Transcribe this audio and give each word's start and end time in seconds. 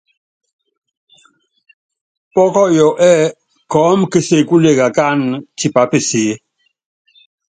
Pɔ́kɔyɔ 2.33 2.87
ɛ́ɛ́ 3.09 3.33
kɔɔ́m 3.71 3.99
késekule 4.11 4.69
kakáanɛ́ 4.79 5.41
tipá 5.57 5.81
peseé. 5.91 6.33